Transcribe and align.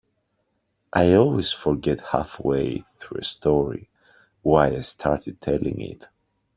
I 0.91 1.13
always 1.13 1.51
forget 1.51 1.99
halfway 2.01 2.79
through 2.97 3.19
a 3.19 3.23
story 3.23 3.87
why 4.41 4.69
I 4.69 4.79
started 4.79 5.39
telling 5.39 5.79
it. 5.79 6.07